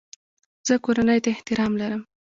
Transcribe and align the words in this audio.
زه 0.67 0.73
کورنۍ 0.85 1.19
ته 1.23 1.29
احترام 1.33 1.71
لرم. 1.81 2.01